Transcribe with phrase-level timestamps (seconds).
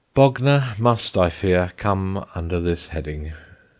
[0.15, 3.33] Bognor must, I fear, come under this heading.